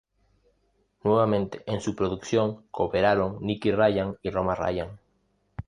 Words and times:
Nuevamente, 1.03 1.61
en 1.67 1.79
su 1.79 1.95
producción 1.95 2.65
cooperaron 2.71 3.37
Nicky 3.39 3.71
Ryan 3.71 4.15
y 4.23 4.31
Roma 4.31 4.55
Ryan. 4.55 4.99